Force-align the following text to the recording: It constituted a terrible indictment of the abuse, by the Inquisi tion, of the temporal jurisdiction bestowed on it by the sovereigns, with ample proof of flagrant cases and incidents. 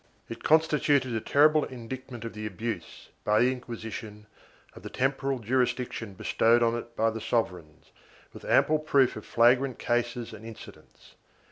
It 0.29 0.43
constituted 0.43 1.13
a 1.13 1.21
terrible 1.21 1.63
indictment 1.65 2.25
of 2.25 2.33
the 2.33 2.47
abuse, 2.47 3.09
by 3.23 3.41
the 3.43 3.55
Inquisi 3.55 3.91
tion, 3.91 4.25
of 4.73 4.81
the 4.81 4.89
temporal 4.89 5.37
jurisdiction 5.37 6.15
bestowed 6.15 6.63
on 6.63 6.73
it 6.73 6.95
by 6.95 7.11
the 7.11 7.21
sovereigns, 7.21 7.91
with 8.33 8.43
ample 8.43 8.79
proof 8.79 9.15
of 9.15 9.27
flagrant 9.27 9.77
cases 9.77 10.33
and 10.33 10.43
incidents. 10.43 11.13